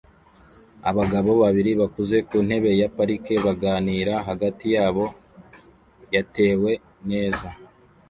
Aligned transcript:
Abagabo 0.89 1.31
babiri 1.43 1.71
bakuze 1.81 2.17
ku 2.27 2.37
ntebe 2.47 2.71
ya 2.81 2.87
parike 2.95 3.35
baganira 3.45 4.13
hagati 4.27 4.65
yabo 4.75 5.05
yatewe 6.13 6.71
neza 7.09 7.47